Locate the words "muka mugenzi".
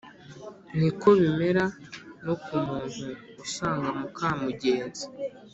3.99-5.05